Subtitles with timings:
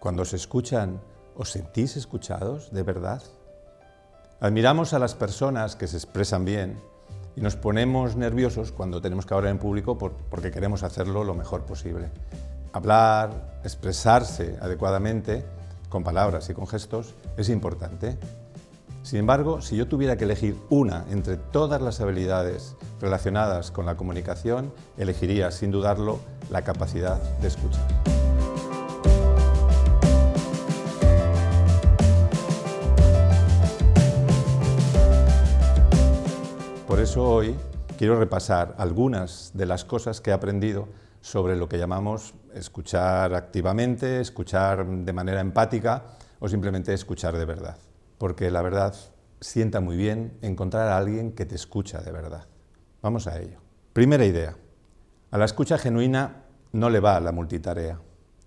[0.00, 0.98] Cuando se escuchan,
[1.36, 3.22] ¿os sentís escuchados de verdad?
[4.40, 6.80] Admiramos a las personas que se expresan bien
[7.36, 11.66] y nos ponemos nerviosos cuando tenemos que hablar en público porque queremos hacerlo lo mejor
[11.66, 12.08] posible.
[12.72, 15.44] Hablar, expresarse adecuadamente,
[15.90, 18.16] con palabras y con gestos, es importante.
[19.02, 23.98] Sin embargo, si yo tuviera que elegir una entre todas las habilidades relacionadas con la
[23.98, 28.19] comunicación, elegiría, sin dudarlo, la capacidad de escuchar.
[37.10, 37.56] Eso hoy
[37.98, 40.86] quiero repasar algunas de las cosas que he aprendido
[41.20, 46.04] sobre lo que llamamos escuchar activamente, escuchar de manera empática
[46.38, 47.78] o simplemente escuchar de verdad.
[48.16, 48.94] Porque la verdad
[49.40, 52.46] sienta muy bien encontrar a alguien que te escucha de verdad.
[53.02, 53.58] Vamos a ello.
[53.92, 54.56] Primera idea.
[55.32, 57.98] A la escucha genuina no le va la multitarea.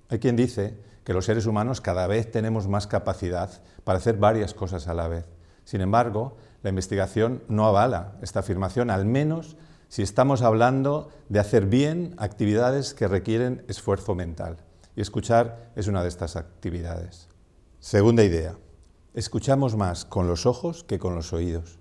[0.08, 4.54] Hay quien dice que los seres humanos cada vez tenemos más capacidad para hacer varias
[4.54, 5.33] cosas a la vez.
[5.64, 11.68] Sin embargo, la investigación no avala esta afirmación, al menos si estamos hablando de hacer
[11.68, 14.58] bien actividades que requieren esfuerzo mental.
[14.96, 17.28] Y escuchar es una de estas actividades.
[17.80, 18.56] Segunda idea.
[19.14, 21.80] Escuchamos más con los ojos que con los oídos.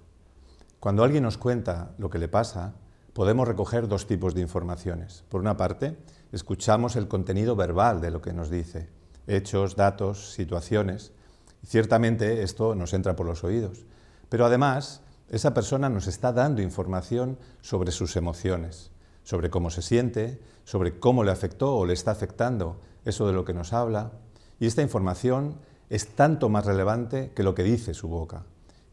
[0.81, 2.75] Cuando alguien nos cuenta lo que le pasa,
[3.13, 5.25] podemos recoger dos tipos de informaciones.
[5.29, 5.97] Por una parte,
[6.33, 8.89] escuchamos el contenido verbal de lo que nos dice,
[9.27, 11.13] hechos, datos, situaciones.
[11.65, 13.85] Ciertamente esto nos entra por los oídos.
[14.29, 18.91] Pero además, esa persona nos está dando información sobre sus emociones,
[19.23, 23.45] sobre cómo se siente, sobre cómo le afectó o le está afectando eso de lo
[23.45, 24.13] que nos habla.
[24.59, 25.57] Y esta información
[25.89, 28.45] es tanto más relevante que lo que dice su boca.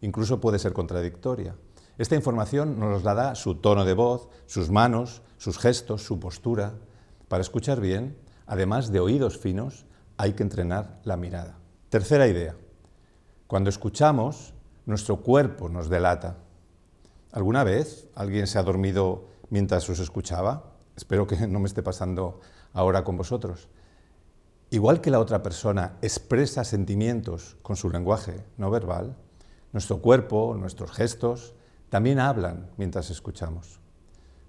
[0.02, 1.56] Incluso puede ser contradictoria.
[1.98, 6.74] Esta información nos la da su tono de voz, sus manos, sus gestos, su postura.
[7.28, 9.86] Para escuchar bien, además de oídos finos,
[10.18, 11.59] hay que entrenar la mirada.
[11.90, 12.56] Tercera idea.
[13.48, 14.54] Cuando escuchamos,
[14.86, 16.38] nuestro cuerpo nos delata.
[17.32, 20.76] ¿Alguna vez alguien se ha dormido mientras os escuchaba?
[20.96, 22.42] Espero que no me esté pasando
[22.74, 23.70] ahora con vosotros.
[24.70, 29.18] Igual que la otra persona expresa sentimientos con su lenguaje no verbal,
[29.74, 31.56] nuestro cuerpo, nuestros gestos,
[31.90, 33.80] también hablan mientras escuchamos.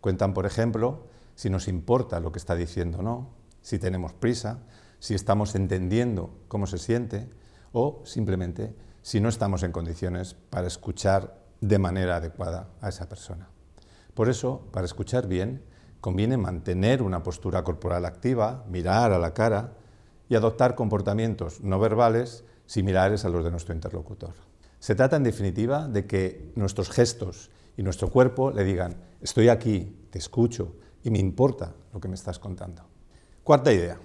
[0.03, 1.07] Cuentan, por ejemplo,
[1.37, 3.31] si nos importa lo que está diciendo o no,
[3.63, 4.59] si tenemos prisa,
[5.01, 7.29] si estamos entendiendo cómo se siente
[7.73, 13.49] o simplemente si no estamos en condiciones para escuchar de manera adecuada a esa persona.
[14.15, 15.63] Por eso, para escuchar bien,
[16.01, 19.73] conviene mantener una postura corporal activa, mirar a la cara
[20.29, 24.35] y adoptar comportamientos no verbales similares a los de nuestro interlocutor.
[24.79, 30.07] Se trata, en definitiva, de que nuestros gestos y nuestro cuerpo le digan, estoy aquí,
[30.11, 32.83] te escucho y me importa lo que me estás contando.
[33.43, 33.99] Cuarta idea.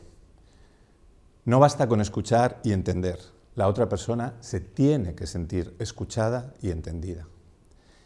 [1.46, 3.20] No basta con escuchar y entender
[3.54, 7.28] la otra persona se tiene que sentir escuchada y entendida.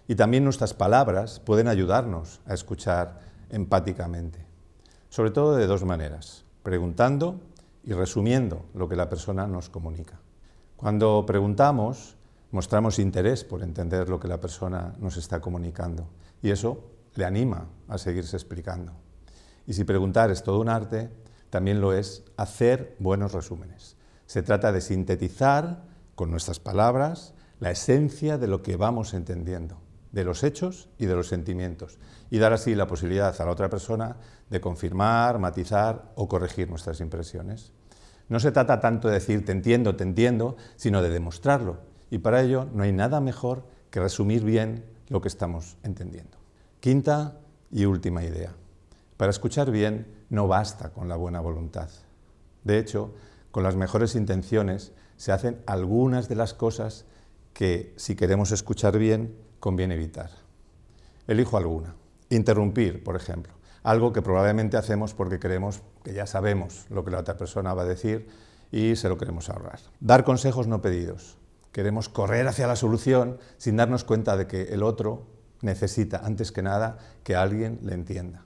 [0.09, 4.45] Y también nuestras palabras pueden ayudarnos a escuchar empáticamente,
[5.09, 7.39] sobre todo de dos maneras, preguntando
[7.85, 10.19] y resumiendo lo que la persona nos comunica.
[10.75, 12.17] Cuando preguntamos,
[12.51, 16.09] mostramos interés por entender lo que la persona nos está comunicando
[16.41, 16.83] y eso
[17.15, 18.91] le anima a seguirse explicando.
[19.65, 21.09] Y si preguntar es todo un arte,
[21.49, 23.97] también lo es hacer buenos resúmenes.
[24.25, 25.83] Se trata de sintetizar
[26.15, 31.15] con nuestras palabras la esencia de lo que vamos entendiendo, de los hechos y de
[31.15, 31.97] los sentimientos,
[32.29, 34.17] y dar así la posibilidad a la otra persona
[34.49, 37.71] de confirmar, matizar o corregir nuestras impresiones.
[38.27, 41.79] No se trata tanto de decir te entiendo, te entiendo, sino de demostrarlo,
[42.11, 46.37] y para ello no hay nada mejor que resumir bien lo que estamos entendiendo.
[46.79, 47.39] Quinta
[47.71, 48.53] y última idea.
[49.17, 51.89] Para escuchar bien no basta con la buena voluntad.
[52.63, 53.13] De hecho,
[53.51, 57.05] con las mejores intenciones, se hacen algunas de las cosas
[57.53, 60.29] que, si queremos escuchar bien, conviene evitar.
[61.27, 61.95] Elijo alguna.
[62.29, 63.53] Interrumpir, por ejemplo.
[63.83, 67.83] Algo que probablemente hacemos porque creemos que ya sabemos lo que la otra persona va
[67.83, 68.27] a decir
[68.71, 69.79] y se lo queremos ahorrar.
[69.99, 71.37] Dar consejos no pedidos.
[71.71, 75.27] Queremos correr hacia la solución sin darnos cuenta de que el otro
[75.61, 78.45] necesita, antes que nada, que alguien le entienda.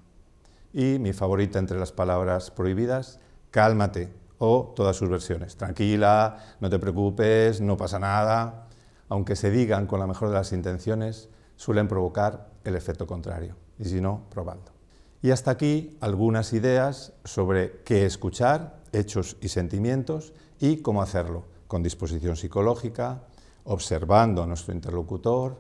[0.74, 3.20] Y mi favorita entre las palabras prohibidas,
[3.52, 4.12] cálmate,
[4.46, 5.56] o todas sus versiones.
[5.56, 8.68] Tranquila, no te preocupes, no pasa nada.
[9.08, 13.56] Aunque se digan con la mejor de las intenciones, suelen provocar el efecto contrario.
[13.80, 14.74] Y si no, probando.
[15.22, 21.82] Y hasta aquí algunas ideas sobre qué escuchar, hechos y sentimientos, y cómo hacerlo, con
[21.84, 23.24] disposición psicológica,
[23.64, 25.58] observando a nuestro interlocutor,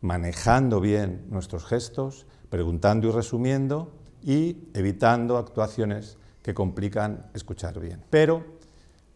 [0.00, 3.92] manejando bien nuestros gestos, preguntando y resumiendo,
[4.24, 8.02] y evitando actuaciones que complican escuchar bien.
[8.10, 8.42] Pero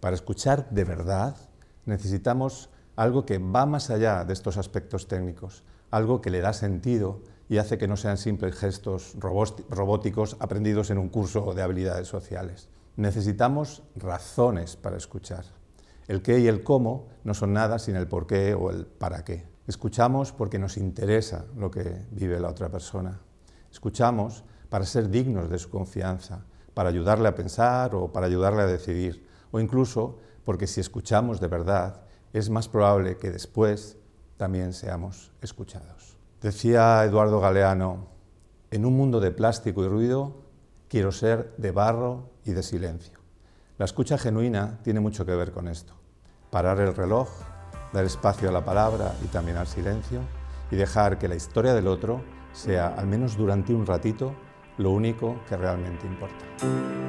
[0.00, 1.36] Para escuchar de verdad
[1.84, 7.20] necesitamos algo que va más allá de estos aspectos técnicos, algo que le da sentido
[7.48, 12.68] y hace que no sean simples gestos robóticos aprendidos en un curso de habilidades sociales.
[12.96, 15.44] Necesitamos razones para escuchar.
[16.06, 19.24] El qué y el cómo no son nada sin el por qué o el para
[19.24, 19.46] qué.
[19.66, 23.20] Escuchamos porque nos interesa lo que vive la otra persona.
[23.70, 26.44] Escuchamos para ser dignos de su confianza,
[26.74, 31.48] para ayudarle a pensar o para ayudarle a decidir, o incluso porque si escuchamos de
[31.48, 33.96] verdad, es más probable que después
[34.36, 36.16] también seamos escuchados.
[36.40, 38.08] Decía Eduardo Galeano,
[38.70, 40.44] en un mundo de plástico y ruido,
[40.88, 43.18] quiero ser de barro y de silencio.
[43.78, 45.94] La escucha genuina tiene mucho que ver con esto.
[46.50, 47.28] Parar el reloj,
[47.92, 50.20] dar espacio a la palabra y también al silencio
[50.70, 52.22] y dejar que la historia del otro
[52.52, 54.34] sea, al menos durante un ratito,
[54.78, 57.07] lo único que realmente importa.